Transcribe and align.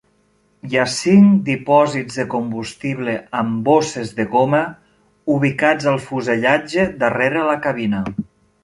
Hi 0.69 0.77
ha 0.77 0.85
cinc 0.93 1.35
dipòsits 1.49 2.17
de 2.21 2.25
combustible 2.31 3.15
amb 3.43 3.61
bosses 3.69 4.15
de 4.21 4.27
goma 4.33 4.63
ubicats 5.37 5.93
al 5.95 6.03
fusellatge 6.09 6.93
darrere 7.07 7.51
la 7.53 7.61
cabina. 7.71 8.05